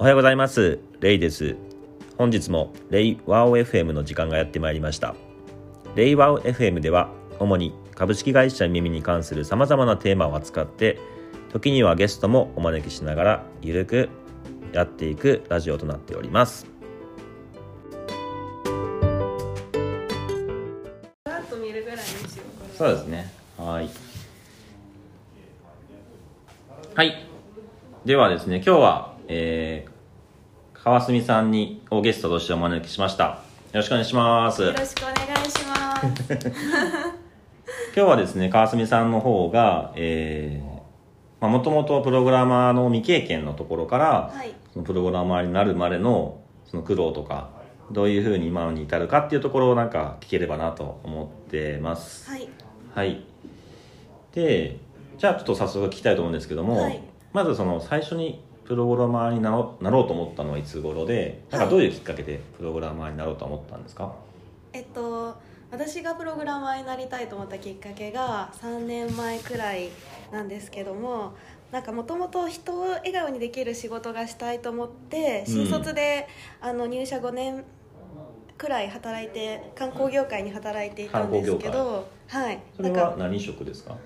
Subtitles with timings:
[0.00, 0.78] おはようございます。
[1.00, 1.56] レイです。
[2.16, 5.14] 本日もレイワオ FM の時間がやってまいりました。
[5.94, 10.98] レイワオ FM では主に株式会社耳に関する様々なテーマを扱って
[11.52, 14.08] 時にはゲストもお招きしながらゆるく
[14.72, 16.66] やっていくラジオとなっております。
[22.78, 23.30] そうですね。
[23.58, 23.90] はい。
[26.94, 27.26] はい。
[28.06, 29.89] ではですね今日は、えー、
[30.82, 33.24] 川澄さんにをゲストとしてお招きしました。
[33.24, 33.36] よ
[33.74, 34.62] ろしくお願いします。
[34.62, 36.26] よろしくお願いします。
[37.94, 44.54] 今日はですね川澄さんの方がえー、もともとプログラマーの未経験のところから、はい。
[44.72, 47.50] そのプログラマーになるまでのその苦労とか
[47.90, 52.30] どういうふうに今に至るかっていうところをなんか聞ければなと思ってます。
[52.30, 52.48] はい。
[52.94, 53.22] はい。
[54.32, 54.78] で
[55.18, 57.02] じゃあちょっと早速聞きたいと思うんですけども、はい。
[57.34, 64.14] まずその最初にプログラマーになろうと思ったのはいつ頃でなんかどういうきっかけでプログラマーになろうと思ったんですか、
[64.72, 65.34] えっと
[65.72, 69.88] 私がプログラマーになりたいと思ったきっかけが3年前くらい
[70.32, 71.34] なんですけども
[71.72, 75.52] なんかもともと人を笑顔にできる仕事がしたいと思ってうん。
[75.52, 76.28] 新卒で、
[76.60, 77.64] あの入社5年
[78.56, 82.62] くらい働いて観光業界に働いていたんですけ観どはい。
[82.76, 83.96] それは何職ですか？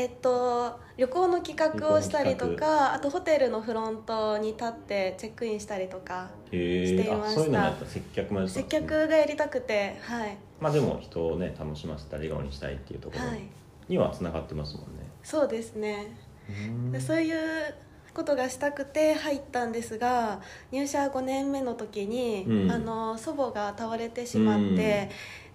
[0.00, 7.40] えっと、旅行の企画をしたりとかあとホテルのフロントに立ってチェックインしたりとかしていました。
[7.40, 10.38] そういうのもやった接客もやってたん接ですね客がやりたくてはい。
[10.58, 13.42] まあでも人をね楽しませたり笑顔にしたいっていうところはい。
[13.90, 16.16] にはつながってますもんね、そうですね。
[16.98, 17.74] そういう
[18.14, 20.40] ことがしたくて入ったんですが
[20.72, 22.72] 入社5年目の時に、うん。
[22.72, 25.10] あの祖母が倒れてしまって、で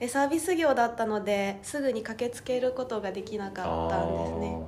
[0.07, 4.65] サービス業だったのですぐに駆けつけることができなかったんですね。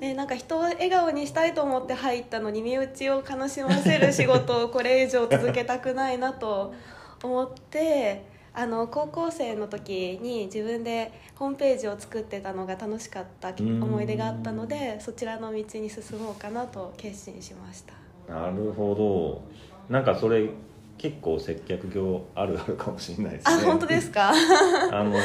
[0.00, 6.74] でなんか人を笑顔にしたいと思って入ったのに身内を悲しませる仕事を これ以上続けたくないなと
[7.22, 17.94] 思ってあの高校生の時に自分でホームページを作ってたのが楽しかった思い出があったのでそちらの道に進もうかなと決心しました。
[18.28, 19.42] なるほど。
[19.88, 20.50] なんかそれ
[20.98, 23.62] 結構接客業あるあるかもしれないですね。
[23.62, 24.30] あ本当ですか？
[24.92, 25.16] あの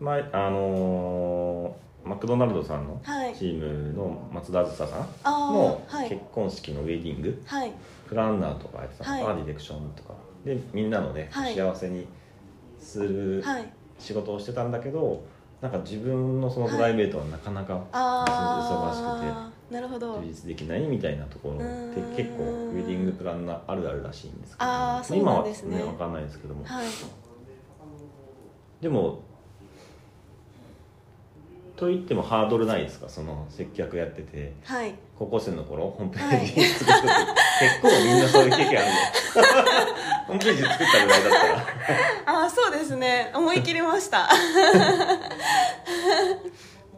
[0.00, 3.34] 前あのマクドナルドさんのはい。
[3.34, 7.42] チームの松田梓さんあの結婚式のウェディング。
[7.46, 7.72] はい。
[8.08, 9.16] プランナーとかやってたの。
[9.18, 10.14] かな、はいディレクションとか。
[10.44, 11.54] でみんなのね、はい。
[11.54, 12.06] 幸せに
[12.78, 13.72] するはい。
[13.98, 15.20] 仕事をしてたんだけど
[15.60, 20.18] なんか自分のそのプライベートはなかなかああなるほど。
[20.20, 21.58] 充実できないみたいなところっ
[21.94, 25.76] て結構ウェディングプランナーあるあるらしいんですけど、あーそうなんですね。
[25.78, 26.86] 今はね分かんないですけども、はい。
[28.80, 29.20] でも
[31.76, 33.08] と言ってもハードルないですか？
[33.08, 34.54] その接客やってて。
[34.64, 34.94] はい。
[35.18, 35.90] 高校生の頃？
[35.90, 37.06] ホームページ作る時、
[37.60, 38.92] 結構みんなそういう経験あるの？
[40.28, 42.40] ホームページ作ったぐらいだったら。
[42.40, 43.30] ああそうですね。
[43.34, 44.28] 思い切りました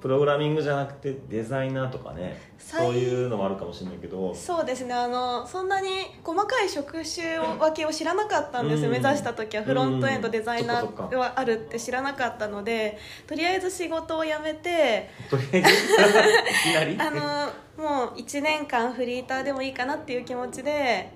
[0.01, 4.35] プログラミングじゃなくてデザイナーとかね最そういうのもあるかもしれないけど。
[4.35, 4.95] そうですね。
[4.95, 5.89] あのそんなに
[6.25, 8.91] 細かい職種分けを知らなかったんですん。
[8.91, 9.63] 目指した時は。
[9.63, 15.69] フロントエンドデザイナーはあるって知らなかったのでとりあえず仕事を辞めてとりあえず？
[16.71, 16.97] いきなり？
[17.01, 21.13] あのもう1年間フリーターでもいいかなっていう気持ちで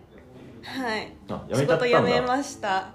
[0.63, 1.13] はい。
[1.55, 2.89] 仕事辞めました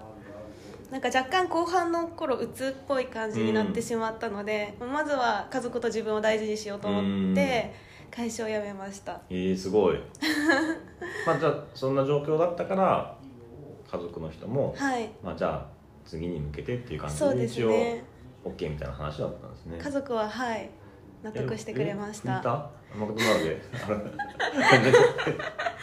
[0.91, 7.73] なんか若干後半の頃鬱っぽい感じになってしまったので、まずは家族と自分を大事にしようと思って
[8.09, 9.21] 会社を辞めました。
[9.29, 9.99] えー、すごい。
[11.27, 13.15] まあじゃあそんな状況だったから
[13.91, 15.09] 家族の人も、はい。
[15.23, 15.65] まあ、じゃあ
[16.05, 18.03] 次に向けてっていう感じで一応ね
[18.43, 19.77] OK みたいな話だったんですね。
[19.77, 20.69] 家族ははい
[21.21, 22.71] 納得してくれました？
[22.95, 23.61] マクドナルドで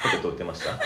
[0.03, 0.79] ポテト売ってました？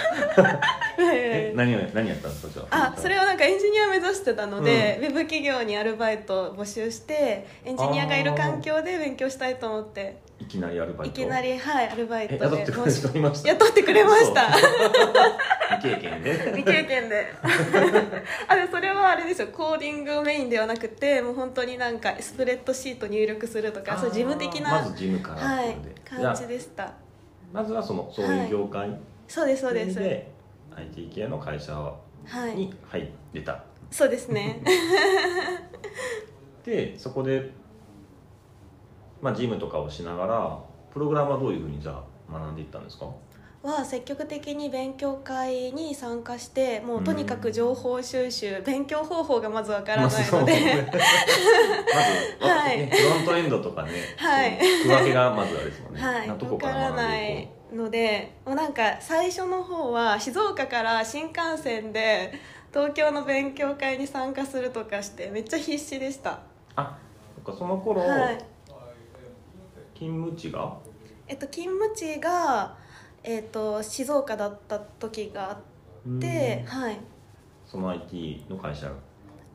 [0.99, 2.95] え何を何やったんですかじゃあ？
[2.97, 10.19] あそれはなんかエンジニア目指してたので、ウェブ企業にアルバイトを募集してエンジニアがいる環境で勉強したいと思って。
[10.28, 11.21] いきなりアルバイト？
[11.23, 12.45] いきなりはいアルバイトで。
[12.45, 13.49] え雇ってくれました？
[13.49, 14.43] 雇ってくれました。
[15.77, 16.35] 未経験で？
[16.57, 17.27] 未経験で。
[17.43, 26.85] あそれはあれですよコーディングメインではなくてもう本当になんかスプレッドシート入力するとかそういう事務的なまず事務からはい感じでした。
[26.85, 26.93] あ
[27.53, 28.99] まずはそのそういう業界？
[29.29, 29.99] そうですそうです。
[29.99, 30.31] で
[30.77, 31.97] IT 系の会社は
[32.49, 32.55] い。
[32.55, 34.63] に入ってた、そうですね。
[36.65, 37.51] でそこで
[39.22, 40.59] まあ事務とかをしながら
[40.93, 43.07] プログラムはどういうふうにじゃあ学んでいったんですか？
[43.63, 50.93] は積極的に勉強会に参加してもうとにかく情報収集、勉強方法がまずわからないので、ま
[52.49, 52.78] ず、はい。
[52.78, 54.59] ねフロントエンドとかね、はい。
[54.83, 56.01] 区分けがまずあれですもんね。
[56.01, 56.28] はい。
[56.28, 62.33] なとこわかからないのでもうなんか最初の方は静岡から新幹線で
[62.73, 66.39] 東京の勉強会に参加するとかしてめっちゃ必死でした。
[66.77, 66.97] あ
[67.37, 68.39] そっかその頃、はい
[70.01, 70.79] 勤務地が？
[71.29, 72.75] えっと勤務地が、
[73.23, 76.99] えっと、静岡だった時があって、はい。
[77.67, 78.91] その IT の会社？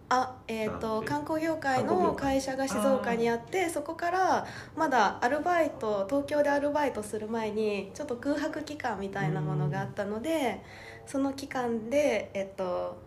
[0.07, 4.45] あえっ、と観光業界の会社が静岡にあってそこから
[4.75, 10.61] まだアルバイト東京でアルバイトする前にちょっと空白期間みたいなものがあったので
[11.07, 13.01] その期間でえっ、と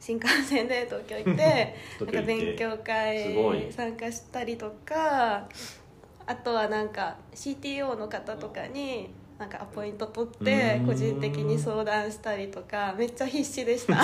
[0.00, 5.48] 新幹線で東京行って なんか勉強会参加したりとか
[6.28, 9.08] あとはなんか CTO の方とかに
[9.38, 10.86] なんかアポイント取ってうん。
[10.86, 13.94] 個人的に相談したりとかめっちゃ必死でした。
[13.94, 14.00] こ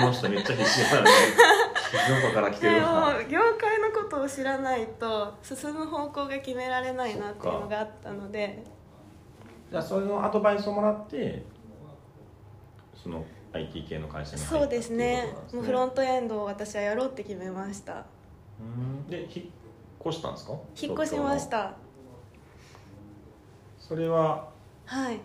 [0.00, 1.10] の人めっちゃ必死だね。
[2.08, 3.12] 静岡から来てでるわ。
[3.12, 8.64] も業界のことを知らないと進む方向が決められないなっていうのがあったので。
[9.70, 11.44] じゃあそれのアドバイスをもらって
[12.94, 13.22] その
[13.52, 15.32] IT 系の会社に入ったそうですね。
[15.52, 18.06] もうフロントエンドを私はやろうって決めました。
[18.58, 19.06] うん。
[19.06, 19.46] で引っ
[20.04, 20.52] 越したんですか？
[20.80, 21.74] 引っ越しました。
[23.80, 24.48] それは？
[24.86, 25.20] はい。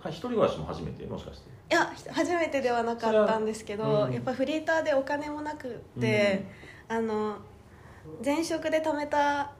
[0.00, 1.04] はい一人暮らしも初めて？
[1.06, 1.48] もしかして。
[1.70, 4.12] いや初めてではなかったんですけど、うん。
[4.12, 5.68] やっぱフリーターでお金もなく
[5.98, 6.46] って、
[6.88, 7.36] あの
[8.24, 9.52] 前職で貯めた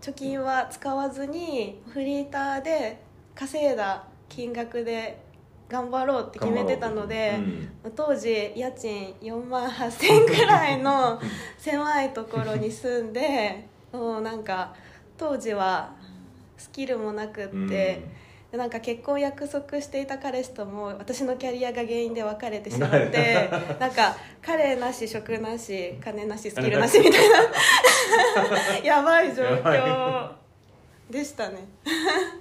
[0.00, 3.02] 貯金は使わずにフリーターで
[3.34, 5.25] 稼いだ金額で
[5.68, 7.38] 頑張ろうって決めてたので、
[7.94, 11.20] 当時家賃4万8000円くらいの
[11.58, 14.74] 狭いところに住んでもうなんか
[15.16, 15.92] 当時は
[16.56, 17.66] スキルもなくって、うん。
[17.68, 27.36] でなんか結婚約束していた彼氏とも私のキャリアが原因で別れてしまって なんか彼なし職なし金なしスキルなしみたいな。
[28.84, 30.30] やばい状況
[31.10, 31.66] でしたね。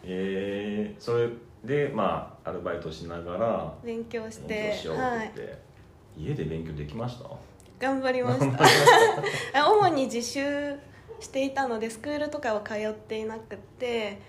[0.03, 1.29] えー、それ
[1.65, 5.59] でまあアルバイトしながら勉強し勉て強しようってはい言って、
[6.17, 7.29] 家で勉強できました？
[7.79, 8.63] 頑張りました。
[9.59, 10.75] あ主に自習
[11.19, 14.19] していたのでスクールとかは通っていなくって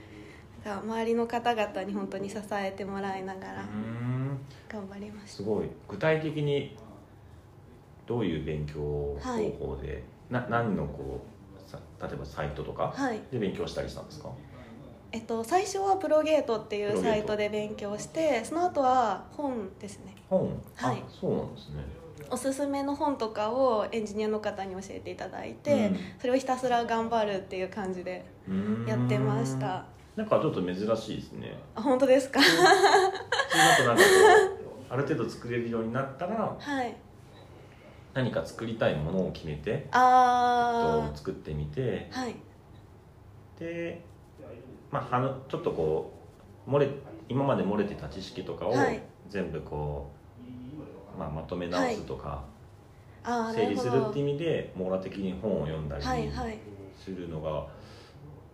[0.64, 4.38] 周りの方々に本当に支えてもらいながらうん。
[4.68, 5.36] 頑張りました。
[5.36, 5.68] すごい。
[5.88, 6.76] 具体的に
[8.06, 11.20] どういう勉強方法で、な何のこ
[11.56, 13.20] うさ例えばサイトとかはい。
[13.30, 14.30] で勉強したりしたんですか、
[15.12, 20.14] えっと、最初はプロゲートっていうサイトで勉強してその後は本ですね。
[20.28, 20.96] 本、はい。
[20.96, 21.84] あそうなんですね。
[22.30, 25.96] おすすめの本とかをエンジニアの方に教えていただいて、うん。
[26.20, 28.26] それをひたすら頑張るっていう感じで
[28.84, 29.86] やってました。
[30.16, 31.58] なんかちょっと珍しいですね。
[31.74, 32.40] あ本当ですか？
[34.88, 36.96] ある程度作れるようになったらはい。
[38.14, 42.36] 何か作りたいものを決めてあ作ってみてあはい。
[43.58, 44.04] で、
[44.90, 46.12] まあ、はのちょっとこ
[46.66, 46.88] う漏れ
[47.28, 49.02] 今まで漏れてた知識とかをはい。
[49.28, 50.10] 全部こ
[51.16, 52.44] う、まあ、まとめ直すとか、
[53.24, 56.58] ああな整理するって意味で網羅的に本を読んだりはいはい。
[56.96, 57.66] するのが、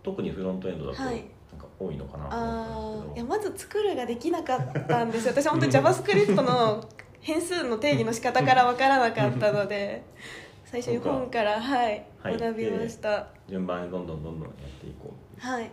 [0.02, 1.25] 特にフロントエンドだとなんはい
[1.58, 5.32] か多いのかなとあ思ったんですけど、あいやまず作るができなかったんですよ。
[5.37, 6.85] 私本当に JavaScript の
[7.20, 10.02] 変数の定義の仕方から分からなかったので
[10.64, 13.28] 最初に本からはい入って学びました。
[13.49, 15.40] 順番にどんどんどんどんやっていこう。
[15.40, 15.71] はい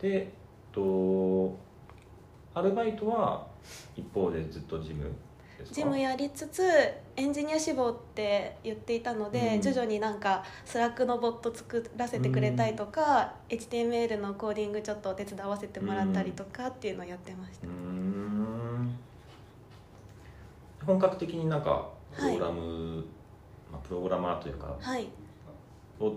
[0.00, 0.32] で
[0.72, 1.56] と
[2.54, 3.46] アルバイトは
[3.96, 5.04] 一方でずっとジム
[5.58, 5.74] ですか？
[5.74, 6.62] ジムやりつつ
[7.16, 9.62] エンジニア志望って言っていたので、うん。
[9.62, 17.66] 徐々になんか Slack のボット作らせてくれたりとか、HTML のコーディングちょっとお手伝わせてもらったりとかっていうのをやってました。
[17.66, 18.98] うー、ん。
[20.84, 23.04] 本格的になんかプログラム、
[23.72, 25.08] まあ、プログラマーというかはい。
[26.00, 26.12] を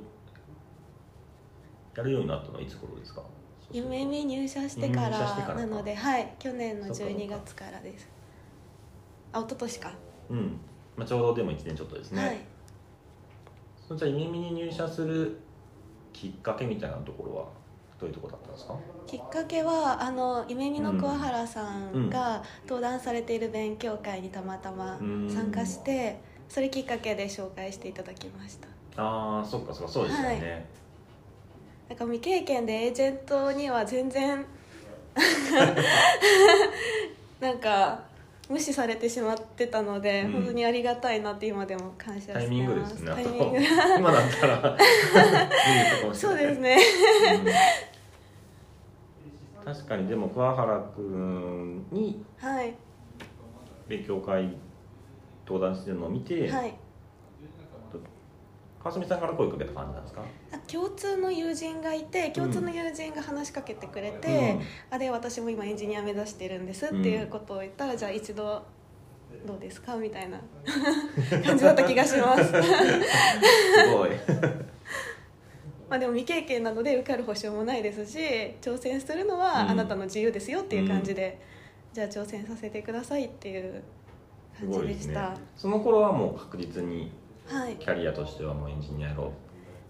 [1.95, 3.21] やるようになったのはいつ頃ですか？
[3.71, 5.59] 夢見入社してから入社してからか。
[5.61, 7.65] なのではい去年のそっかそっか12月か。
[7.71, 8.09] らです
[9.31, 9.91] あ一昨年か、
[10.29, 10.59] うん、
[10.97, 12.38] まあ、ちょうどでも1年ちょっとですね、はい。
[13.88, 15.38] そのじゃあ夢見に入社する
[16.13, 17.45] きっかけみたいなところは
[17.99, 18.75] どういうところだったんですか？
[19.05, 28.67] きっかけはあの夢見の桑原さんが登壇されている勉強会にたまたま参加してそれきっかけで紹介していただきました。
[29.01, 29.91] ああそっかそっか。
[29.91, 30.65] そうですよね、
[31.89, 34.46] なんか未経験でエージェントには全然
[37.41, 38.00] なんか
[38.48, 40.31] 無視されてしまってたので、うん。
[40.34, 42.48] 本当にありがたいなって今でも感謝してます。
[42.48, 43.58] タイミングですねタイミング。
[44.00, 44.55] 今だったら。
[44.55, 46.77] 無理だったかもしれないそうですね。
[49.65, 49.74] うん。
[49.74, 52.74] 確かにでも桑原君にはい。
[53.88, 54.55] 勉強会
[55.46, 56.74] 登壇してるのを見て、はい
[58.81, 60.21] 川澄さんから声かけた感じなんですか？
[60.53, 64.62] あ共通の友人がいて共通の友人が話しかけてくれて、うん。
[64.91, 68.63] あで私も今エンジニア目指してるんですっていうことを言ったら、じゃあ一度
[69.45, 69.95] どうですか？
[69.95, 70.39] みたいな
[71.45, 72.43] 感じだった気がします。
[72.45, 72.53] す
[73.95, 74.09] ごい。
[75.89, 78.19] まあでも未経験なので受かる保証もないですし
[78.62, 79.69] 挑戦するのはうん。
[79.71, 81.39] あなたの自由ですよっていう感じで、
[81.93, 83.81] じゃあ挑戦させてくださいっていう
[84.59, 87.12] す感じでした、その頃はもう確実に
[87.50, 87.75] はい。
[87.77, 89.32] キャリアとしてはもうエンジニアやろう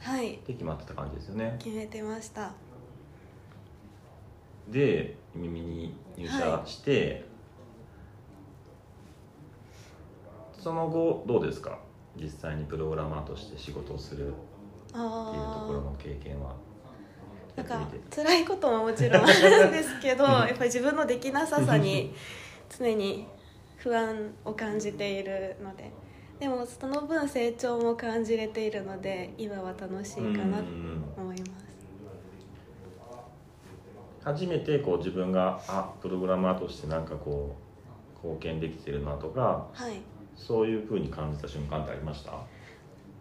[0.02, 0.36] はい。
[0.36, 1.56] って決まってた感じですよね。
[1.60, 2.52] 決めてました。
[4.70, 7.26] で耳に入社して、
[10.58, 11.80] その後どうですか？
[12.16, 14.34] 実際にプログラマーとして仕事をするっていう
[14.94, 16.52] とあころの経験は。
[17.58, 22.14] あなんか辛いことももちろんあるんですけどやっぱり自分のできなささに
[22.70, 23.28] 常に
[23.78, 25.92] 不安を感じているので
[26.40, 30.64] でもその分成長も感じれているので今は楽しいかなと
[31.18, 31.70] 思います。
[34.24, 37.56] 初めてこう自分があプログラマーとしてなんかこ
[38.24, 40.02] う貢献できてるなとかはい。
[40.36, 42.32] そういうふうに感じた瞬間ってありました？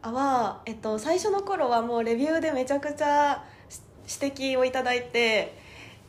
[0.03, 3.81] あは、えっと、最初の頃はもうレビューでめちゃくちゃし
[4.23, 5.59] 指摘をいただいて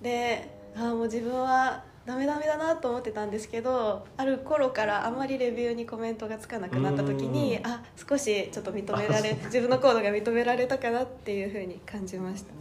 [0.03, 12.51] であもう自分はダメダメだなと思ってたんですけどある頃からあまりレビューにコメントがつかなくなった時にうんあ少しちょっと認められ 自分のコードが認められたかなっていうふうに感じました。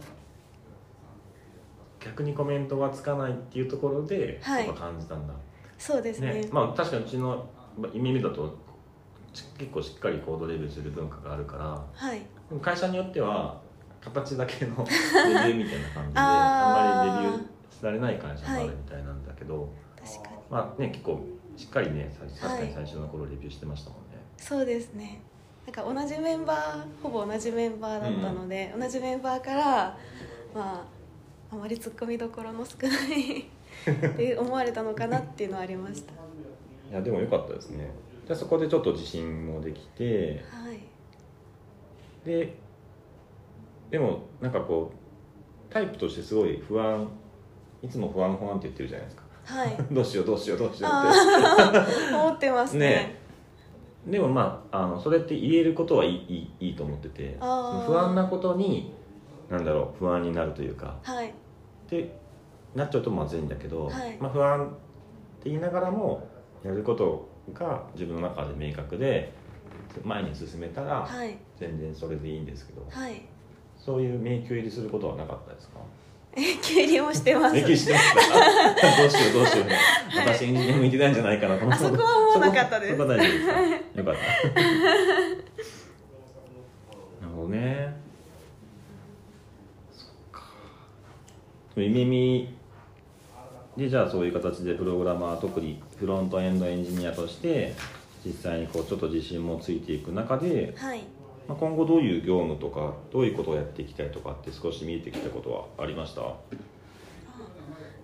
[1.99, 4.67] 逆にコメントがつかないっていうところで、はい。
[4.67, 5.33] やっぱ感じたんだ。
[5.79, 6.33] そうですね。
[6.33, 7.43] ねまあ確かにうちの
[7.91, 8.55] イメージだと
[9.33, 12.21] ち結構しっかりコードレビューする文化があるからはい。
[12.61, 13.59] 会社によっては
[13.99, 20.35] 形だけのレビューみたいな感じで あんまりレビューされない会社もあるみたいなんだけど、確かに。
[20.49, 21.25] まあね結構
[21.57, 22.67] しっかりねさ確かはい。
[22.67, 25.21] に最初の頃レビューしてましたもんね、そうですね。
[25.65, 29.97] なんか同じメンバーほぼ同じメンバーだったので、同じメンバーから
[30.53, 30.85] まあ
[31.51, 33.41] あまりツッコミどころの少ない
[34.11, 36.13] って思われたのかなっていうのはありました。
[36.91, 37.89] いやでも良かったですね。
[38.27, 40.79] でそこでちょっと自信もできてはい。
[42.25, 42.55] で
[43.91, 47.07] でもなんかこうタイプとしてすごい不安
[47.81, 49.23] いつも不安不安って言ってるじゃないですか。
[49.45, 49.77] はい。
[49.91, 52.15] どうしようどうしようどうしようっあー。
[52.25, 52.87] 思ってますね。
[52.89, 53.15] ね
[54.05, 57.45] てでもまああのそれって言えることはいいいいと思ってて不
[57.97, 58.93] 安なことに
[59.49, 60.97] なんだろう不安になるというか。
[61.03, 61.33] はい。
[61.89, 62.17] で
[62.75, 64.17] なっちゃうとまずいんだけど、はい。
[64.19, 64.69] まあ、不安っ
[65.41, 66.27] て言いながらも
[66.63, 69.33] やることが自分の中で明確で
[70.03, 71.35] 前に進めたらはい。
[71.57, 73.25] 全然それでいいんですけど、はい。
[73.77, 75.79] そういう迷宮入りすることはなかったですか？
[76.35, 77.55] 永久入りもしてます。
[77.55, 79.67] 迷宮してましたどうしようどうしよう。
[79.67, 79.77] ね、
[80.15, 82.97] 私エンジニア向いてないんじゃないかなと思ってあそこはもうなかったです。
[82.97, 83.47] そこそこは大丈夫です。
[83.47, 83.61] か
[83.99, 84.59] よかった
[87.25, 87.95] なるほどね
[89.91, 90.43] そっか
[91.75, 92.53] 夢見
[93.75, 97.75] でじゃあそういう形でプログラマー特にフロントエンドエンジニアとして
[98.25, 101.03] 実際にこうちょっと自信もついていく中で、はい
[101.49, 106.21] まあ、今後どういう業務とかどういうことをやっていきたいとかって少し見えてきたことはありました？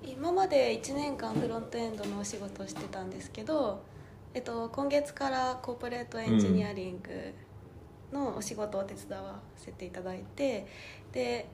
[0.04, 3.84] 今まで1年間フロントエンドのお仕事をしてたんですけど、
[4.34, 7.34] えっと、今月からコーポレートエンジニアリング
[8.12, 10.66] のお仕事を手伝わせていただいて
[11.12, 11.48] で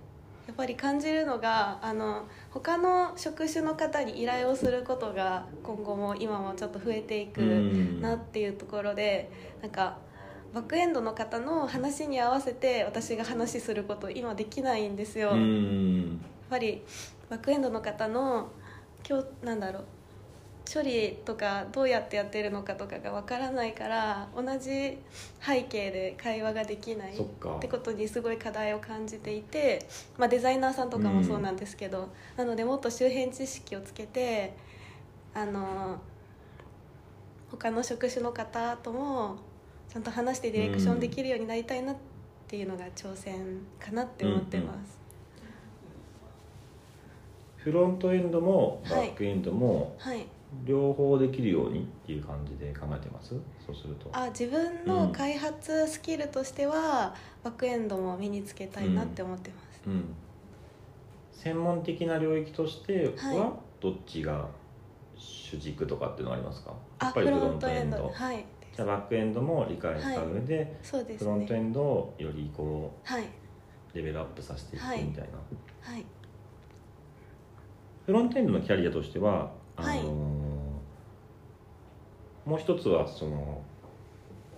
[0.48, 8.02] やっぱり感じるのがあの他の職種の方に依頼をすることが今後も今もちょっと増えていくうん。
[8.02, 9.30] なっていうところで
[9.62, 9.98] なんか
[10.54, 15.32] バックエンドの方の話に合わせて私が話すること今できないんですよ。
[15.32, 16.10] うん。
[16.10, 16.82] やっぱり
[17.30, 18.52] バックエンドの方の
[19.08, 19.84] 今日なんだろう。
[20.74, 24.98] 処理とかどうやってやってるのかとかがわからないから同じ
[25.42, 27.24] 背景で会話ができないっ
[27.60, 29.86] てことにすごい課題を感じていて、
[30.18, 34.56] まあ、デザイナーさんとかもそうなんですけど、なのでもっと周辺知識をつけて
[35.34, 36.00] あの
[37.50, 39.38] 他の職種の方とも
[39.92, 41.96] ちゃんと話してディレクションできるようになりたいなっ
[42.48, 45.02] ていうのが挑戦かなって思ってます。
[47.58, 49.10] フロントエンドもバはい。
[49.10, 50.26] ックエンドもはい。
[50.66, 53.36] 両方できるようにっていう感じで考えてます？
[53.66, 54.10] そうすると。
[54.14, 60.06] あ自分の開発スキルとしては、バックエンドも身につけたいなって思ってます、うん。
[61.34, 63.38] 専門的な領域としてはい。
[63.38, 64.48] はどっちが
[65.18, 66.72] 主軸とかっていうのはありますか？
[66.72, 68.10] やあっぱりフロントエンド。
[68.10, 68.46] はい
[68.76, 73.26] じゃあバックエンドも理解した上で、そうですフロントエねンドをよりこはい、う
[73.94, 75.30] レベルアップさせていくはいみたいな、
[75.92, 76.06] はい、
[78.06, 80.04] フロントエンドのキャリアとしてはあのーはい。
[82.44, 83.62] もう一つはその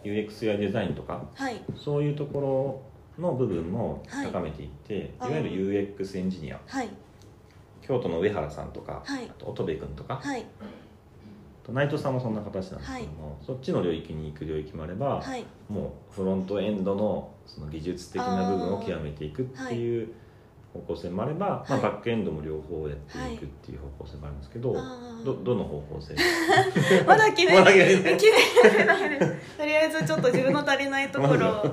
[0.04, 1.62] UX やデザインとかはい。
[1.76, 2.82] そういうとこ
[3.18, 4.28] ろの部分もはい。
[4.28, 6.60] 高めていって、あーい、わゆる UX エンジニア。
[6.66, 6.90] はい。
[7.82, 9.30] 京都の上原さんとか、はい。
[9.30, 10.42] あと乙部君とか、はい。
[10.42, 10.48] と
[11.72, 15.46] 内藤さんもそんな形なんですけども、そっちの領域に行く領域もあれば、はい。
[15.70, 20.14] もうフロントエンドのその技術的な部分を極めていくっていう
[20.74, 21.70] 方向性もあれば、はい。
[21.70, 24.74] まあ、バックエンドも両方やっていくっていう方向性もあるんですけど、
[25.24, 26.16] どどの方向性？
[27.08, 28.18] まだ決め まだ決めてない。
[28.18, 28.32] 決
[28.64, 29.58] めてないです。
[29.58, 31.52] とりあえずちょっと自分の足りないところを。
[31.52, 31.68] は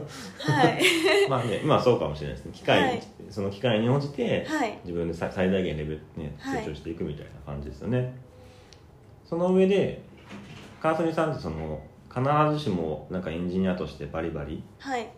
[0.68, 0.82] い。
[1.28, 2.52] まあねまあそうかもしれないですね。
[2.54, 3.02] 機械、はい。
[3.30, 4.78] その機械に応じてはい。
[4.84, 6.64] 自分でさ最大限レベル、ね、はい。
[6.64, 8.14] 成長していくみたいな感じですよね、
[9.30, 10.02] その上で
[10.82, 11.80] 川澄さんってその
[12.12, 12.20] 必
[12.52, 15.08] ずしもなんかエンジニアとしてバリバリはい。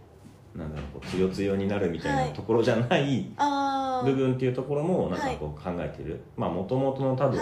[0.55, 2.33] なんだろうこう強強になるみたいはない。
[2.35, 7.41] ところじゃないあ部分っていうところもなんかこう考えてる、まあもともとの多分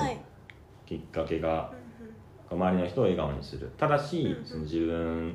[0.86, 1.72] きっかけが
[2.48, 3.72] 周りの人を笑顔にする。
[3.76, 5.34] ただしその自分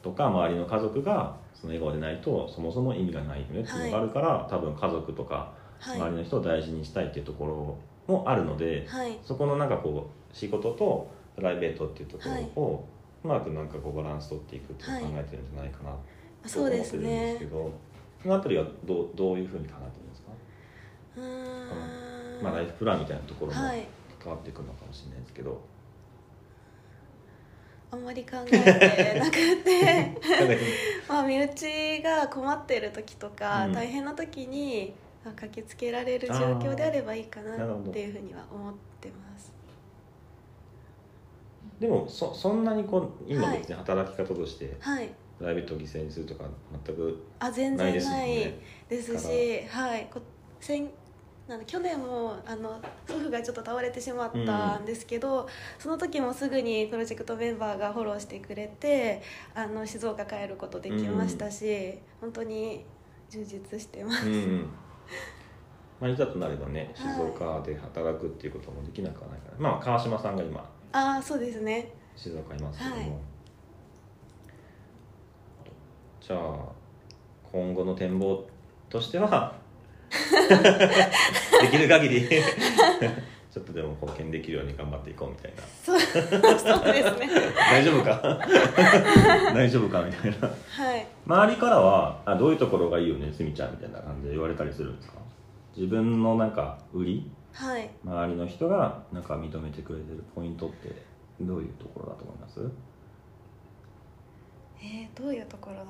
[0.00, 6.00] とか周りの家族がその笑顔でないとそもそも意味がないよねっていうのがあるから、多分家族とかはい。
[6.00, 9.18] 周りの人を大事にしたいっていうところもあるので、はい。
[9.22, 12.24] そこのなんかこう仕事とプライベートっていうとこ
[12.56, 12.88] ろを
[13.24, 15.90] うまくなんかこうバランス取っていくっていうのを考えてるんじゃないかな
[16.48, 17.72] と思ってるんですねけど、
[18.22, 20.32] そのあたりはどうどういうふうに考えてるんですか、
[21.16, 22.42] うーん。
[22.42, 23.86] まあ、ライフプランみたいなところもはい。
[24.22, 25.60] 関わってくるのかもしれないですけど、
[27.90, 29.32] あんまり考えてなく
[29.62, 30.18] て。
[31.08, 33.72] まあ身内が困ってる時とか、うん。
[33.72, 34.94] 大変な時に
[35.24, 37.56] まあ駆けつけられる状況であればいいかなっ
[37.92, 39.52] ていうふうには思ってます。
[41.80, 45.08] でもそそんなにこう今はい別に働き方としてはい。
[45.36, 46.44] プライベートを犠牲にするとか
[46.86, 48.58] 全くあ全ないです然ないもんね。
[48.88, 50.08] ですしはい。
[50.12, 50.20] こ
[50.60, 50.88] 先
[51.48, 55.46] なんだ去年もあの祖父がちょっと倒れてしまったんですけど、
[55.78, 59.20] その時もすぐにプロジェクトメンバーがフォローしてくれて
[59.54, 62.84] あの静岡帰ることできましたし、本当に
[63.28, 64.68] 充実してます、うんうん
[66.00, 67.30] まあいざとなればね静はい。
[67.30, 70.60] 岡で働くっていうこともできなくはないから、まあ川島さんが今
[70.92, 71.92] ああそうですね。
[72.16, 73.12] 静岡いますけども、はい。
[76.20, 76.40] じゃあ
[77.52, 78.44] 今後の展望
[78.88, 79.54] としては
[81.60, 82.28] できる限り
[83.54, 85.62] ちょっとでも貢献できるように頑張っていこうみたいな。
[85.84, 87.28] そう そうですね。
[87.70, 88.20] 大丈夫か？
[89.54, 90.48] 大丈夫かみたいな。
[90.48, 91.06] はい。
[91.24, 95.14] 周りからはあどういうところがいいよねすみちゃんみたいな感じで言われたりするんですか？
[95.76, 97.30] 自分のなんか売り？
[97.52, 97.88] はい。
[98.04, 100.90] 周りの人がなんか認めてくれてるポイントって
[101.40, 102.60] どういうところだと思います？
[104.82, 105.88] えー、どういうところだろ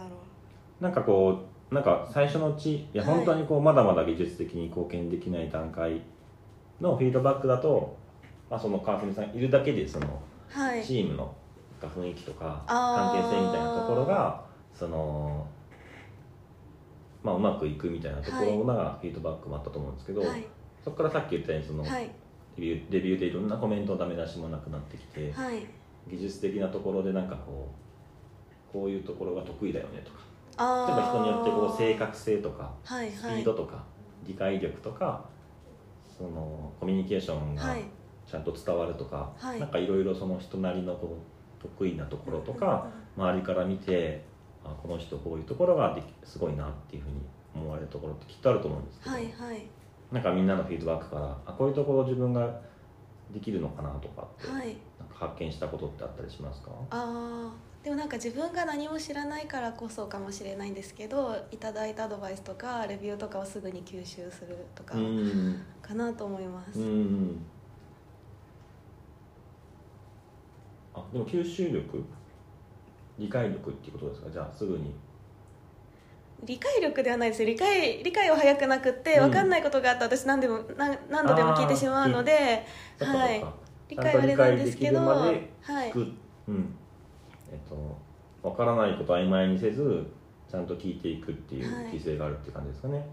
[0.80, 3.14] なんかこうなんか最初のうちいやはい。
[3.16, 6.02] 本当にこうまだまだ技術的に貢献できない段階
[6.80, 7.96] のフィードバックだと、
[8.50, 10.84] まあ、その川澄さんいるだけでそのうはい。
[10.84, 11.34] チームの
[11.80, 13.12] 雰囲気とかあー。
[13.12, 15.46] 関係性みたいなところがその、
[17.22, 20.44] まあ、うまくいくみたいなところがフィードバックもあったと思うんですけど、はい。
[20.84, 22.10] そこからさっき言ったようにその、はい。
[22.56, 25.66] レビューレビューでいろんなコメントダメ出しもなくなってきて、はい。
[26.08, 27.68] 技術的なところでなんかこ
[28.70, 30.18] うこういうところが得意だよねとか
[30.56, 33.82] あ例えば人によってこうー正確性とかはいスピはいードとか
[34.26, 35.24] 理解力とか
[36.24, 37.84] そのコミュニケーションがはい。
[38.26, 39.60] ちゃんと伝わるとか、はい。
[39.60, 41.18] なんかいろいろその人なりのこ
[41.60, 44.24] う得意なところとか、周りから見て
[44.64, 47.16] あこの人こういうところができすごいなっていうふうに
[47.54, 49.66] 思われるところってきっとあると思うんですけど、はいはい。
[50.10, 52.60] なんかみんなのフィードバックからあこういうところ自分が
[53.30, 54.76] できるのかなとかって、はい。
[54.98, 56.70] なんか発見したことってあったりしますか？
[56.90, 65.62] あーでもなんか自分が何も知らないからこそかもしれないんですけどいただいたアドバイスとかレビューとかをすぐに吸収するとかうん。
[65.82, 67.44] かなと思います、うん
[70.96, 72.04] あでも吸収力？
[73.18, 74.30] 理解力っていうことですか？
[74.30, 74.94] じゃあすぐに。
[76.44, 77.42] 理解力ではないです。
[77.42, 79.30] よ理解理解は早くなくってうん。
[79.30, 82.64] 分かんないことがあったら私何でも何何度でも聞いてしまうので
[83.00, 83.44] はい。
[83.88, 85.92] 理解はあれなんですけどはい。
[86.46, 86.76] うん
[87.52, 90.06] えっと分からないことを曖昧にせず
[90.50, 91.86] ちゃんと聞いていくっていうはい。
[91.90, 93.06] 姿勢があるっていう感じですかね、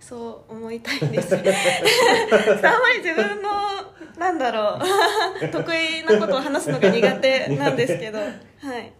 [0.00, 1.50] そう思いたいんです あんま
[2.92, 3.50] り自分の
[4.18, 4.80] なんだろう
[5.50, 8.18] 得意なことを話すのが苦手 なんですけど。
[8.18, 8.24] は
[8.78, 8.92] い。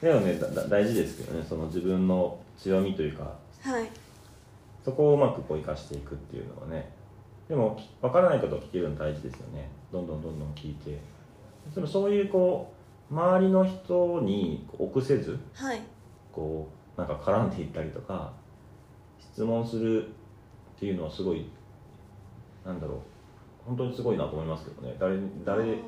[0.00, 0.38] でもね。
[0.68, 1.44] 大事ですけどね。
[1.46, 3.32] その自分の強みというか。
[3.62, 3.88] はい。
[4.84, 6.90] そこをうまくこう生かしていくっていうのはね。
[7.48, 9.68] でも分からないことを聞けるの大事ですよね。
[9.92, 10.98] どんどんどんどん聞いて。
[11.74, 12.79] でもそういうこう
[13.10, 15.80] 周りの人に臆せずはい。
[16.32, 18.32] こうなんか絡んでいったりとか
[19.18, 20.10] 質問するっ
[20.78, 21.50] ていうのはすごい
[22.64, 22.98] なんだろう
[23.66, 24.94] 本当にすごいなと思いますけどね。
[24.98, 25.78] 誰誰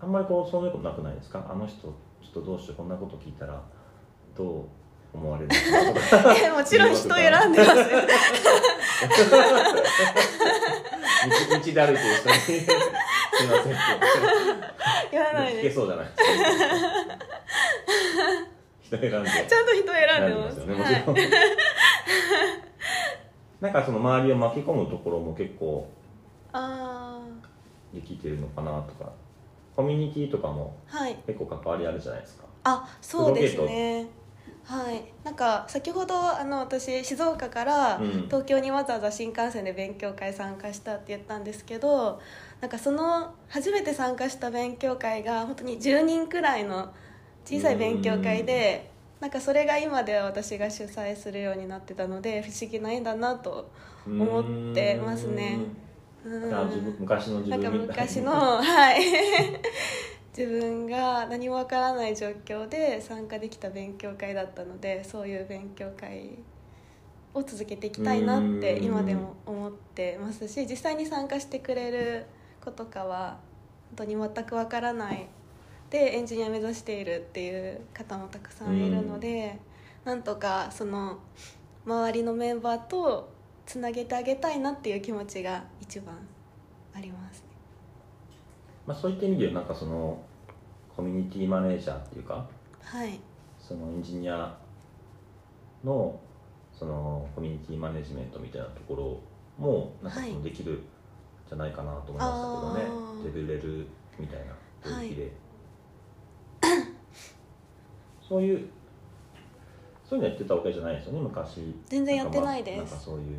[0.00, 1.44] あんまりこうそういうことなくないですか？
[1.50, 3.62] あの人ちょっ人同士でこんなこと聞いたら
[4.36, 4.64] どう
[5.16, 5.50] 思われる
[6.44, 7.74] えもちろん人選んでます
[11.28, 12.56] 道で歩いてる人に「すい
[13.46, 13.74] ません」
[15.22, 16.06] って言わない聞けですそうじゃない？
[18.82, 19.30] 人選んで。
[19.30, 20.60] ちゃんと人選んでます。
[20.60, 21.16] よねもちろん、
[23.60, 25.88] なんかその周りを巻き込むところも結構
[26.52, 27.18] あ
[27.92, 29.10] できてるのかなとか。
[29.74, 30.74] コミュニティとかも
[31.26, 32.44] 結構関わりあるじゃないですか。
[32.64, 34.06] あそうですね。
[34.64, 35.04] はい。
[35.22, 38.22] なんか先ほどあの私静岡からうん。
[38.22, 42.18] 東京にわざわざ新幹線で勉強会参加したって言ったんですけど
[42.60, 46.92] なんかその初めて参加した勉強会が本当に10人くらいの
[47.44, 48.90] 小さい勉強会で
[49.20, 53.70] なんかそれが今では私が主催するようになってたので不思議な縁だなと
[54.06, 54.40] 思
[54.72, 55.58] ってますね。
[56.98, 59.00] 昔の自なんか昔のはい。
[60.36, 66.32] 自分が何もわからない状況で参加できた勉強会だったのでそういう勉強会
[67.32, 72.26] を続けていきたいなってうん今でも思ってますし実際に参加してくれる
[72.66, 73.38] 子とかは
[73.96, 75.26] 本当に全くわからない
[75.90, 79.58] でエンジニア目指しているっていう方もたくさんいるので
[80.04, 81.18] なんとかその
[81.86, 83.32] 周りのメンバーと
[83.64, 86.16] つなげてあげたいなっていう気持ちが一番
[86.94, 87.44] ありますね。
[88.86, 90.18] まあ、そういった意味ではなんかその
[90.96, 92.46] コミュニティマネージャーっていうか
[92.82, 93.20] はい。
[93.60, 94.56] そのエンジニア
[95.84, 96.18] の
[96.72, 99.20] そのコミュニティマネジメントみたいなところ
[99.64, 100.32] もなんかそはい。
[100.32, 100.95] のできるん
[101.48, 102.24] じゃないかなと思いまし
[102.74, 102.88] たけど
[103.22, 103.86] ね、デブレル
[104.18, 104.52] みたいな
[104.96, 105.08] はい。
[105.08, 105.32] 領域で、
[108.28, 108.68] そういう
[110.08, 111.74] そういうのやってたわけじゃないですよね昔。
[111.86, 112.76] 全然やってないです。
[112.78, 113.38] なんかそういう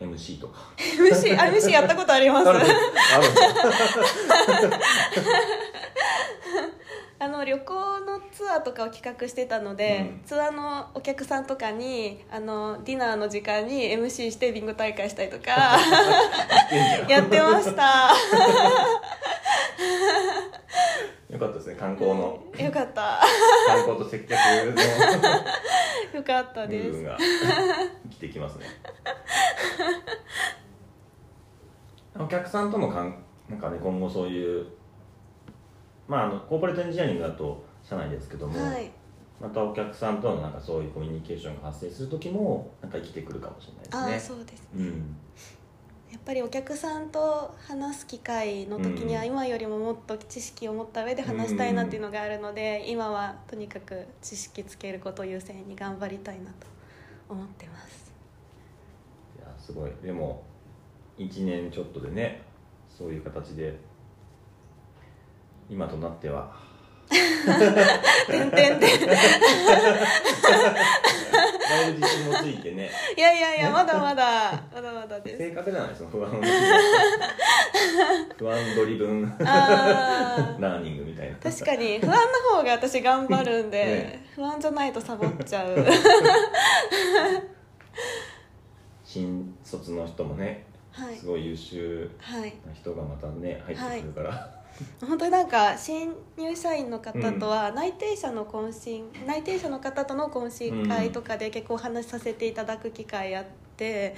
[0.00, 0.72] MC とか。
[0.76, 2.48] MC, あ MC やったことあります。
[2.48, 2.68] あるある
[7.22, 10.24] あの旅行のツアーとかを企画してたので、うん。
[10.24, 15.50] ツアーのお客さんとかにあのディナーの時間に MC してビンゴ大会したりとか
[17.10, 18.14] やってました。
[21.28, 22.42] よかったですね観光の。
[22.58, 23.20] よかった。
[23.66, 24.80] 観光と接客の。
[26.16, 26.88] よかったです。
[26.88, 27.18] 部分が。
[27.18, 28.64] 生きてきますね。
[32.18, 33.14] お客さんとのかん
[33.50, 34.79] なんかね今後そういう
[36.10, 38.90] まああのコーポレートエンジニアリングだと社内ですけども、はい。
[39.40, 44.36] またお客さんとのなんかそういうコミュニケーションが発生する時もなんか生きてくるかもしれないですね。
[44.36, 45.16] そうですうん。
[46.10, 56.66] やっぱりお客さんと話す機会の時にはうん今よりももっと知識を持った上で話したいなっていうのがあるので今はとにかく知識つけることを優先に頑張りたいなと
[57.28, 58.12] 思ってます。
[59.38, 59.92] いやすごい。
[60.02, 60.42] でも
[61.16, 62.42] 1年ちょっとでね
[62.88, 63.78] そういう形で
[65.70, 66.50] 今となっては。
[67.08, 67.16] て
[68.44, 69.00] んてんてん。
[71.70, 75.38] だいぶ自信もついてねいやいやいやまだまだまだまだです。
[75.38, 76.30] 性格じゃないですか不安
[78.36, 81.36] 不安 driven learning みたいな。
[81.36, 82.18] 確かに不安な
[82.56, 85.86] 方が私頑張るんで、ね不安じゃないとサボっちゃう。
[89.04, 91.16] 新卒の人もねはい。
[91.16, 94.59] すごい優秀はいな人がまたね入ってくるから、
[95.06, 103.44] 本当になんか新入社員の方とは内定者の懇親、内定者の方との懇親会とかで結構お話しさせていただく機会あっ
[103.76, 104.14] て、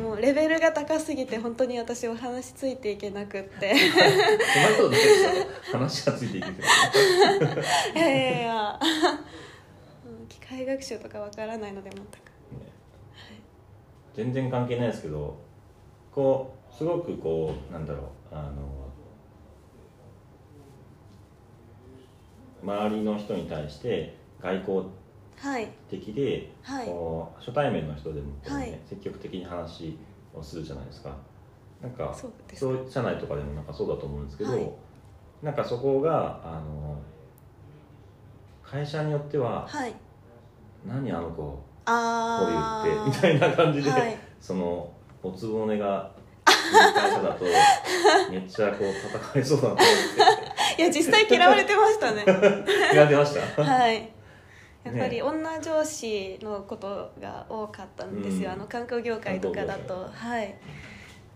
[0.00, 3.74] もうレベルが高すぎて本当に私お話ついていけなくって。
[5.72, 6.62] 話がついていけて
[7.94, 8.80] いやいやいや。
[10.06, 12.28] うん機械学習とかわからないので全く。
[14.14, 15.36] 全然関係ないですけど
[16.12, 18.77] こうすごくこうなんだろうあの
[22.62, 24.82] 周りの人に対して外交
[25.40, 26.86] はい的で、はい。
[26.86, 28.78] こう初対面の人でもねはい。
[28.88, 29.98] 積極的に話
[30.34, 31.16] をするじゃないですか。
[31.80, 32.12] なんか
[32.54, 34.70] そう社内とかでもなんかそうだと思うんですけど、はい。
[35.42, 37.00] なんかそこがあの
[38.64, 39.94] 会社によってははい
[40.84, 44.16] 「何あの子こあれ言って」みたいな感じで、はい。
[44.40, 44.90] その
[45.22, 46.10] おつぼねが
[46.44, 47.44] 会社だと
[48.30, 48.88] めっちゃこう
[49.34, 50.27] 戦いそうだなと思って
[50.78, 52.24] いや実際嫌われてましたね。
[52.94, 53.64] やってました？
[53.64, 54.10] はい。
[54.84, 58.54] やっぱりね女上司のことが多かったんですよ、うん。
[58.54, 59.94] あの観光業界とかだと。
[59.94, 60.54] 観はい。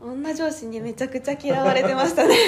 [0.00, 2.36] 女上司にめちゃくちゃ嫌われてましたね。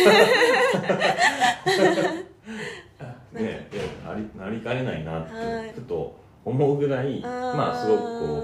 [3.33, 5.72] ねいやあり なりかねないなって、はい。
[5.74, 8.38] ふと思うぐらいまあすごくこう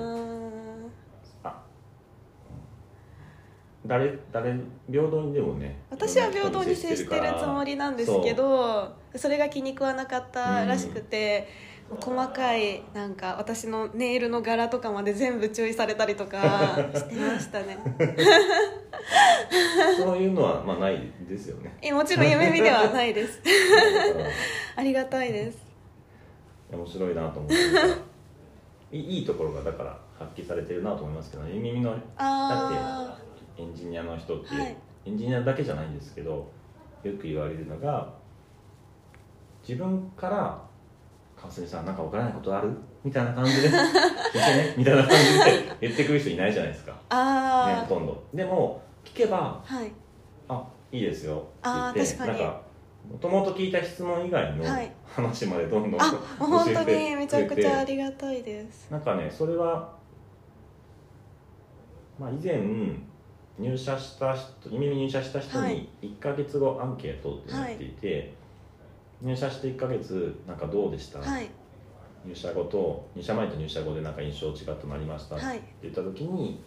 [0.87, 0.91] う
[1.45, 1.63] あ
[3.87, 4.55] 誰誰
[4.91, 11.49] 平等にでもね私は平等に接してるつもりなんですけどそれが気に食わなかったらしくて、
[11.99, 17.79] 細かいなんか私のネイルの柄とかまで全部注意されたりとか してましたね。
[19.97, 21.77] そういうのはまあないですよね。
[21.83, 23.43] えもちろん夢見ではないです。
[24.77, 25.59] ありがたいです。
[26.71, 27.57] 面白いなと思って。
[28.93, 32.01] いいいところがだから発揮されてるなと思いますけど、ね、耳のだっ
[33.17, 33.30] て
[33.61, 36.51] エンジニアの人って、はい、エンジニアだけじゃないんですけど
[37.03, 38.13] よく言われるのが
[39.67, 40.63] 自分から
[41.37, 42.71] 川澄さんなんか分からないことある？
[43.03, 46.95] みたいな感じで「聞いてね」みたいな感じで言ってくる人いないじゃないですか。
[47.09, 48.23] あ、ね、ほとんど。
[48.35, 49.93] でも聞けば「はい。
[50.49, 52.61] あいいですよ」って言ってなんか
[53.11, 54.65] もともと聞いた質問以外の
[55.07, 58.91] 話までどんどん、はい、本当にめちゃくちゃありがたいです。
[58.91, 59.91] なんかねそれは
[62.19, 62.59] まあ以前
[63.61, 68.31] 入社した人耳に入社した人に1か月後アンケートってなっていて、はい。
[69.23, 71.51] 入社して1か月なんかどうでした、はい、
[72.25, 75.37] 入社後と入社前と入社後でなんか印象違ってなりました？
[75.37, 76.63] って言った時に、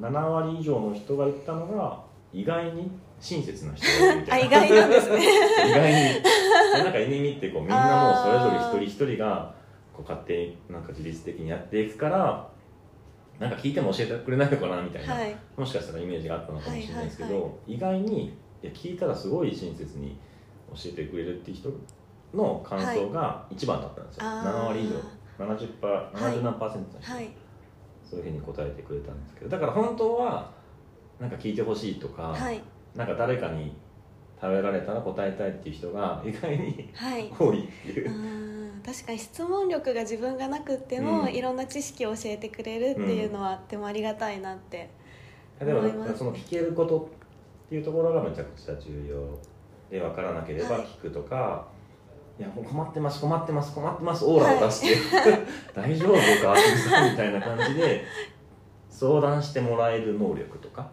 [0.00, 2.00] 7割以上の人が言ったのが
[2.32, 2.90] 意外に
[3.20, 4.64] 親切な人がいるみたいな。
[4.64, 5.16] 意外なんですね。
[5.68, 6.84] 意外に。
[6.84, 9.52] なんかエネミってこうみんなもうそれぞれ一人一人が
[9.92, 12.48] こう勝手になんか自律的にやっていくから
[13.40, 18.32] なんか聞いても教えてくれないのかなみたいな、はい、もしかしたらイメージがあったのかもしれないですけど、はいはいはい、意外にい
[18.66, 20.18] や聞いたらすごい親切に
[20.74, 21.70] 教えてくれるっていう人
[22.34, 25.20] の感想が一番だったんですよ、はい、7割以上。
[25.40, 27.30] 70パー70何パーセントの人、はい、
[28.08, 30.50] そういうふうに答えてくれたんですけどだから本当は
[31.18, 32.62] なんか聞いてほしいとか、はい、
[32.94, 33.72] なんか誰かに
[34.40, 38.50] 食べられたら答えたいっていう人が意外に、はい、多いっていう。
[38.84, 44.88] 確かに質問力が自分がなくても、うん、いろんな知識を教えてくれるっていうのは、とてもありがたいなって
[45.60, 47.10] 思います、その聞けること
[47.66, 49.38] っていうところがめちゃくちゃ重要
[49.90, 51.66] で分からなければ聞くとか、は
[52.38, 55.40] い、いや困ってます困ってます困ってますオーラを出して、はい、
[55.74, 56.56] 大丈夫か
[56.88, 58.04] さんみたいな感じで
[58.88, 60.90] 相談してもらえる能力とか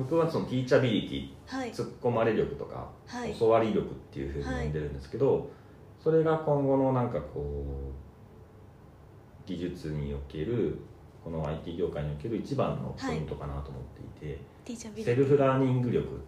[0.00, 5.50] 僕はそのティーチャビリティ、はい、突っ込まれ力とか、はい、教わり力っていうふうに呼んでるんですけど、
[6.02, 7.64] それが今後のなんかこ
[9.46, 10.78] う技術における
[11.22, 13.82] この IT 業界における一番のポイントかなと思っ
[14.18, 16.20] ていて、 self-learning 力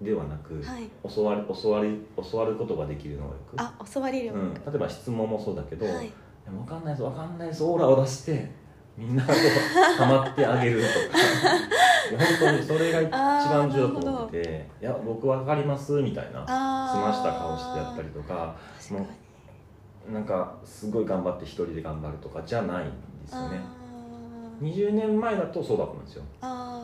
[0.00, 2.00] ではなく、はい、教わり教わり
[2.30, 3.54] 教わることができる能力。
[3.56, 6.12] あ教わり力、うん、例えば質問もそうだけど、はい、
[6.46, 8.50] 分かんないです分かんないですオーラを出して
[8.96, 9.32] みんなと
[9.98, 11.18] ハマってあげるとか。
[12.12, 18.54] 本当にそれが一番重要だと思ってて「いや僕分かります」みたいな済ました顔してやったりとか。
[18.90, 22.94] もうなんかすごい頑張って一人で頑張るとかじゃないんで
[23.28, 23.60] すよね。
[24.60, 26.24] 20年前だとそうだったんですよ。
[26.40, 26.80] あ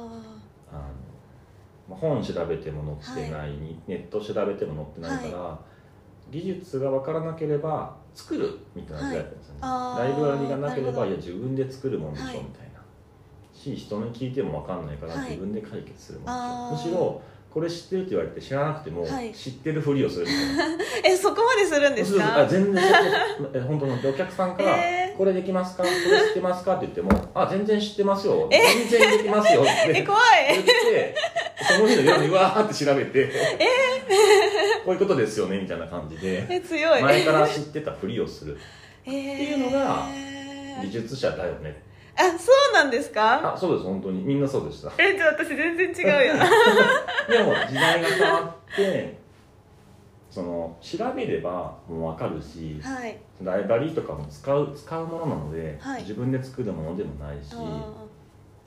[1.89, 5.59] の本調べても載ってない、はい、ネット調べても載ってないから、は
[6.31, 12.81] い、技術が分からなければ作るみたいな時代だったんですよね、はい、ライブラリがなければいや自分で作るもんでしょ、みたいな。
[13.53, 16.25] し人に聞いても分かんないから自分で解決するも
[16.71, 20.85] んでしょ、むしろこれ知ってるって言われて知らなくても、知ってるふりをするみたいな。
[21.03, 22.47] えそこまでするんですか？
[22.47, 22.85] 全然
[23.55, 24.77] え本当のお客さんから
[25.17, 25.83] 「これできますか？
[25.83, 25.95] これ
[26.29, 31.15] 知ってますか?」って言っても「あ全然知ってますよ、全然できますよ」って 言って
[31.67, 33.21] その日の夜にわーって調べて。
[33.21, 34.48] えー、
[34.85, 37.03] こういうことですよねみたいな感じでえ強い。
[37.03, 38.57] 前から知ってたふりをする。
[38.57, 38.59] っ
[39.05, 40.07] ていうのが
[40.83, 41.83] 技術者だよね。
[42.17, 43.55] あそうなんですか？
[43.55, 44.23] あそうです本当に。
[44.23, 44.91] みんなそうでした。
[44.99, 46.35] えじゃあ私全然違うよ。
[47.31, 48.41] でも時代が変わ
[48.73, 49.19] って
[50.31, 57.55] その調べればもう分かるし、はい、ライバリーとかも使う使うものなので、はい、自分で作るものでもないし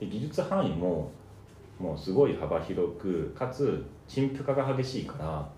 [0.00, 1.10] で技術範囲も
[1.78, 5.48] もうすごい幅広くかつ陳腐化が激しいから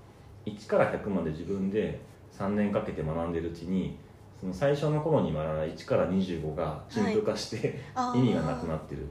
[0.47, 2.01] 1から100まで自分で
[2.33, 3.99] 3年かけて学んでるうちに
[4.41, 9.07] その最初の頃に学んだ1から25が陳腐化して、はい、意味がなくなってる。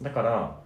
[0.00, 0.56] だから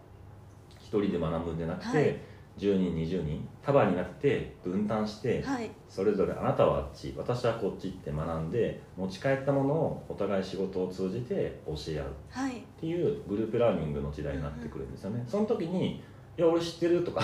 [0.79, 2.21] 1人で学ぶんじゃなくて、はい、
[2.59, 12.07] 10人20人束になって分担して、はい、それぞれあなたはあっち私はこっちって学んで持ち帰ったものをお互い仕事を通じて教え合う。
[12.07, 16.03] っていうグループラーニングの時代になってくるんですよね、その時に
[16.37, 17.21] 「いや俺知ってる」とか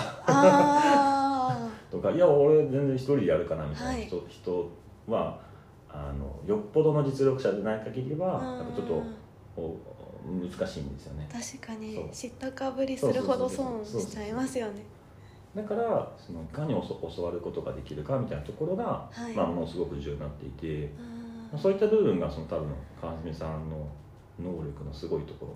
[1.91, 4.69] とか「いや俺全然一人でやるかな」みたいな人,、人
[5.07, 5.39] は
[5.89, 9.03] あのよっぽどの実力者でない限りはやっぱちょっと
[10.25, 11.27] 難しいんですよね。
[11.31, 14.83] 確かに知ったかぶりするほど損しちゃいますよね。
[15.55, 20.91] だからそのいかに教わることができるかみたいなところが、はい、まあ、ものすごく重要になっていて
[21.57, 22.67] そういった部分がその多分
[23.01, 23.87] 川澄さんの
[24.39, 25.53] 能力のすごいところ。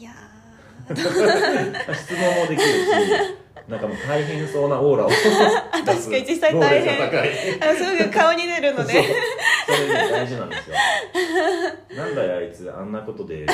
[0.00, 0.10] いや
[0.90, 2.90] 質問もできるし
[3.70, 5.08] なんかもう大変そうなオーラを
[5.86, 7.04] 確かに実際大変。
[7.06, 8.92] あすぐ顔に出るので。
[9.64, 10.76] それね大事なんですよ。
[11.96, 13.46] なんだよあいつあんなことで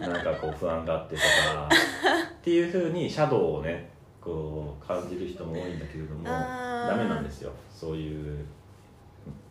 [0.00, 3.88] なんかこう不安があってとかっていうふうにシャドウをね
[4.20, 7.50] こう感じる人も多いんだけれどもダメなんですよ。
[7.74, 8.44] そういう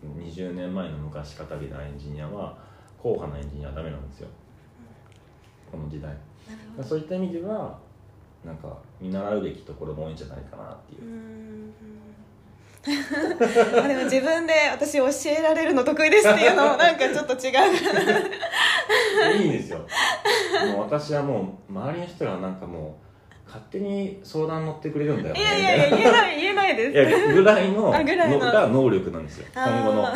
[0.05, 2.55] 20年前の昔かたぎなエンジニアは
[3.01, 4.27] 硬派なエンジニアはダメなんですよ。
[5.71, 6.15] この時代。
[6.83, 7.79] そういった意味では
[8.45, 11.01] なんか見習うべきところも多いんじゃないかなっていう。
[11.03, 11.73] う
[12.83, 12.89] で
[13.95, 17.53] も自分で私教えられるの得意ですっていうのもなんかちょっと違う
[19.41, 19.79] いいんですよ。
[20.73, 23.03] もう私はもう周りの人がなんかもう
[23.45, 25.39] 勝手に相談乗ってくれるんだよね。
[25.39, 26.91] いやいやいや言えない言えないです。
[26.91, 26.95] い
[27.29, 28.39] やぐらいのあぐらいの。
[28.39, 29.47] のが能力なんですよ。
[29.53, 30.07] 今後の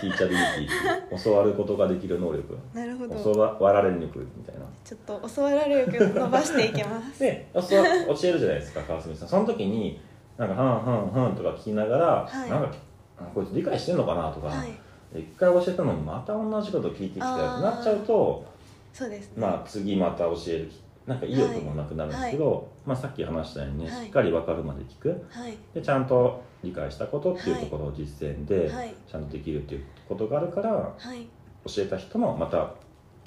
[0.00, 2.58] ティーチャビリティ教わることができる能力。
[2.74, 4.55] なるほ教どわられる力みたいな
[4.86, 7.18] ちょっと教わられる力伸ばしていきます。
[7.18, 9.28] で教わ教えるじゃないですか川澄さん。
[9.28, 10.00] その時に
[10.38, 12.48] なんか「はんはんはん」とか聞きながら、はい。
[12.48, 12.72] なんか
[13.18, 14.68] あこいつ理解してんのかなとか、はい。
[15.12, 18.44] で一回教えたのにまた同じこと聞いてきたよってなっちゃうと
[18.92, 19.32] そうですね。
[19.38, 20.70] まあ次また教える
[21.04, 24.04] なんか意欲もなくなるんですけど、まあ、さっき話したようにね、はい。
[24.06, 25.26] しっかり分かるまで聞く。
[25.28, 25.54] はい。
[25.74, 28.94] でちゃんと理解したことっていうところを実践ではい。
[29.10, 31.26] ちゃんとできるっていうことがあるからはい。
[31.66, 32.70] 教えた人もまた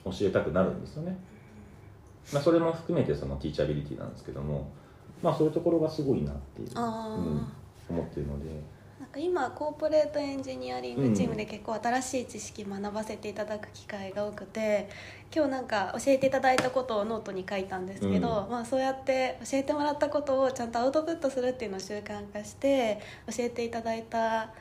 [0.06, 1.18] 教えたくなるんですよね、
[2.34, 4.70] まあ、それも含めてその teachability なんですけども
[5.22, 6.76] まあそういうところがすごいなっていう、うん、
[7.90, 8.80] 思ってるので。
[9.00, 14.90] なんか今コーポレートエンジニアリングチームで結構新しい知識学ばせていただく機会が多くて
[15.34, 18.52] 今日なんか教えていただいたことをノートに書いたんですけど、うん。
[18.52, 24.52] まあ、そうやって教えてもらったことをちゃんとアウトプットするっていうのを習慣化して教えていただいた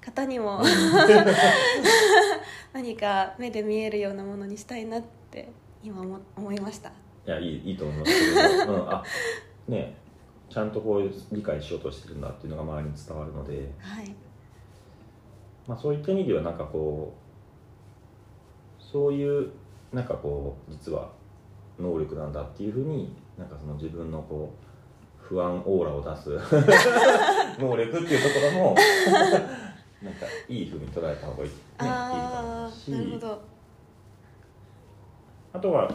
[0.00, 0.62] 方にも
[2.72, 6.90] 何か目で見えるようなものにしたいなって今思思いました
[7.26, 9.04] いやいいいいと思いますけど、うん、あ
[9.68, 9.96] ね
[10.50, 14.14] ちゃんとこういう理解しようとしてるんだっていうのが周りに伝わるので、はい。
[15.66, 19.50] まあ、そういった意味ではなんかこうそういう
[19.92, 21.10] なんかこう実は
[21.78, 26.30] 能力なんだっていうふうになんかその自分のこう不安オーラを出す
[27.58, 28.76] 能力っていうところも
[30.02, 32.92] なんかいいふうに捉えた方がいい,、ね、いいと思あうし
[35.52, 35.90] あとは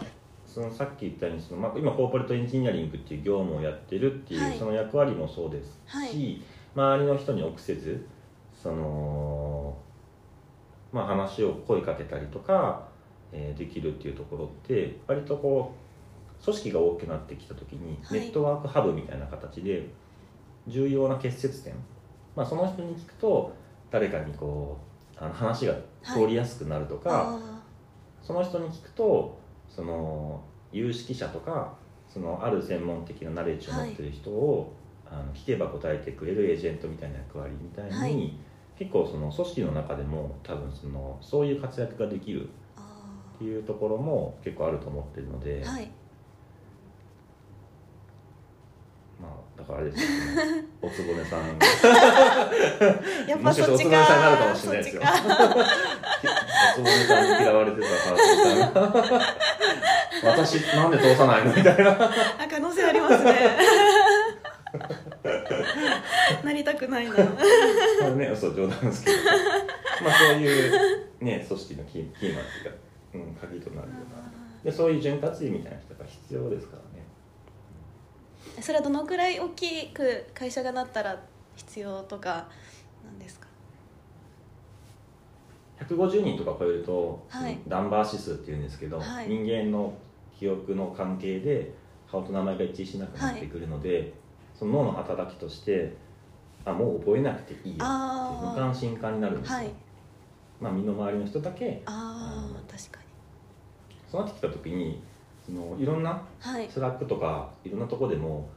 [0.58, 4.58] そのさっき言ったようにその、まあ、今コーポレートエンジニアリングっていう業務をやってるっていう、はい。
[4.58, 6.42] その役割もそうですし、はい。
[6.76, 8.08] 周りの人に臆せず
[8.56, 9.78] その、
[10.92, 12.88] まあ、話を声かけたりとか、
[13.32, 15.76] えーできるっていうところって割とこ
[16.42, 18.20] う組織が大きくなってきた時に、はい。
[18.22, 19.88] ネットワークハブみたいな形で
[20.66, 21.76] 重要な結節点、
[22.36, 23.54] まあ、その人に聞くと
[23.92, 24.80] 誰かにこ
[25.22, 27.62] うあの話が通りやすくなるとか、あ
[28.24, 29.46] その人に聞くと
[29.78, 31.76] その有識者とか
[32.12, 34.74] そのある専門的なナレッジを持ってる人を、
[35.06, 38.34] あの聞けば答えてくれるエージェントみたいな役割みたいに、はい。
[38.80, 45.92] 結構その組織の中でも多分そのそういう活躍ができるっていうところも結構あると思ってるので、ーはい
[49.20, 50.66] まあだからあれですよね。
[50.82, 51.58] おつぼねさん。
[53.28, 55.02] やっもしかしておつぼねさんになるかもしれないですよ。
[55.02, 55.06] お
[56.76, 59.36] つぼねさんに嫌われてたパートさんが
[60.24, 61.92] 私なんで通さないのみたいな。
[61.92, 63.58] あ可能性ありますね。
[66.44, 67.16] なりたくないな。
[67.16, 67.24] ま
[68.08, 69.18] あね、そう冗談ですけど、
[70.04, 72.78] まあそういうね組織のキーキーマンっていうか、
[73.16, 74.28] うん、鍵となるような。
[74.64, 76.87] でそういう潤滑油みたいな人が必要ですからね。
[78.62, 81.20] それはどのくらい大きく会社がなったら
[81.56, 82.48] 必要とか
[83.06, 83.48] なんですか
[85.80, 87.60] ？150人とか超えると、はい。
[87.68, 89.28] ダンバー指数っていうんですけど、はい。
[89.30, 89.94] 人間の
[90.38, 91.74] 記憶の関係で
[92.10, 94.14] 顔と名前が一致しなくなってくるので、
[94.58, 95.96] その脳の働きとして
[96.66, 97.88] あもう覚えなくていいよっ
[98.42, 99.72] て無関心化になるんですよ、はい。
[100.60, 103.06] まあ身の回りの人だけああ確かに。
[104.12, 105.02] そうなってきた時に
[105.48, 106.68] そのいろんなはい。
[106.70, 108.50] Slack とかいろんなとこでも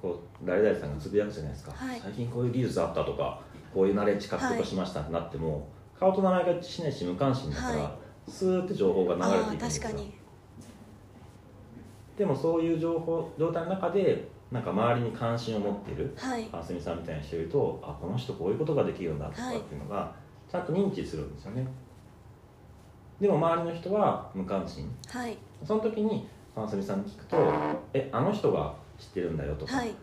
[0.00, 2.00] こう誰々さんがつぶやくじゃないですか、はい。
[2.00, 3.40] 最近こういう技術あったとか
[3.74, 7.96] こういうナレッジ獲得しましたってなっても、顔と名前がしないし無関心だから、は
[8.28, 9.90] スーって情報が流れていくんですよ。
[12.16, 16.48] でもそういう情報状態の中でなんか周りに関心を持っているはい。
[16.52, 20.12] あすみさんみたいな人いるとあこの人こういうことができるんだとかっていうのが
[20.50, 21.66] ちゃんと認知するんですよね
[23.20, 24.90] でも周りの人は無関心。
[25.08, 25.36] はい。
[25.64, 27.36] その時にあすみさんに聞くと
[27.92, 29.94] 「えあの人が知ってるんだよ」とか、はい。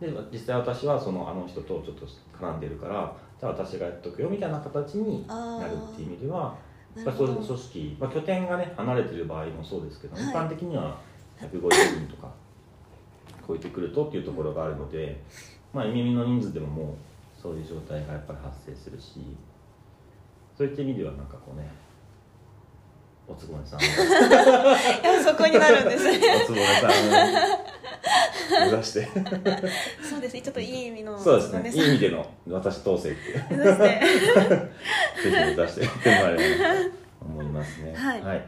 [0.00, 2.06] で実際私はそのあの人とちょっと
[2.36, 6.56] 絡んでるからじゃあ私がやっとくよみたいな形にあなるっていう意味では
[6.96, 10.24] そういう組織、まあ、拠点がね離れてる場合もそうですけど、はい。
[10.24, 10.96] 一般的には
[11.40, 12.28] 150人とか
[13.46, 15.20] 超えてくるとっていうところがあるので、
[15.72, 19.20] まあ、耳の人数でももうそういう状態がやっぱり発生するし
[20.56, 21.68] そういった意味ではなんかこうね
[23.28, 23.80] おつぼねさん。
[23.82, 26.18] いやそこになるんですね。
[26.42, 26.90] おつぼねさん。
[26.90, 29.08] を目指して。
[30.02, 30.42] そうですね。
[30.42, 31.70] ちょっといい意味のそうですね。
[31.70, 33.54] いい意味での私統制って。
[33.54, 33.82] 目指して。
[35.22, 36.90] ぜひ目指してやってもらえればと
[37.24, 37.94] 思いますね。
[37.94, 38.42] はい。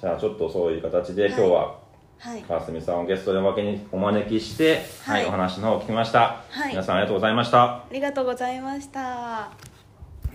[0.00, 1.74] じゃあちょっとそういう形で今日は
[2.18, 2.42] はい。
[2.42, 6.70] 川澄さんをゲストでおまけにお招きして、ははいいお話の方を聞きました、はい。
[6.70, 7.64] 皆さんありがとうございました。
[7.64, 9.50] ありがとうございました。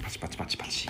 [0.03, 0.89] パチパチパチパチ